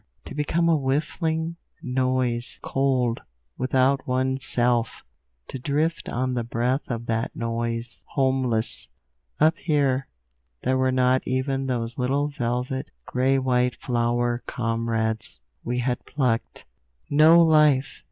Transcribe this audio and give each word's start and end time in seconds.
To 0.25 0.33
become 0.33 0.67
a 0.67 0.75
whiffling 0.75 1.57
noise, 1.83 2.57
cold, 2.63 3.21
without 3.55 4.07
one's 4.07 4.43
self! 4.43 5.03
To 5.49 5.59
drift 5.59 6.09
on 6.09 6.33
the 6.33 6.43
breath 6.43 6.89
of 6.89 7.05
that 7.05 7.35
noise, 7.35 8.01
homeless! 8.15 8.87
Up 9.39 9.55
here, 9.59 10.07
there 10.63 10.75
were 10.79 10.91
not 10.91 11.21
even 11.27 11.67
those 11.67 11.99
little 11.99 12.29
velvet, 12.29 12.89
grey 13.05 13.37
white 13.37 13.75
flower 13.75 14.41
comrades 14.47 15.39
we 15.63 15.77
had 15.77 16.03
plucked. 16.07 16.65
No 17.11 17.39
life! 17.39 17.99